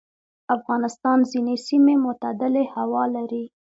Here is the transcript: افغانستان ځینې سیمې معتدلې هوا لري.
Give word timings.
افغانستان 0.55 1.17
ځینې 1.31 1.55
سیمې 1.67 1.95
معتدلې 2.05 2.63
هوا 2.75 3.03
لري. 3.15 3.45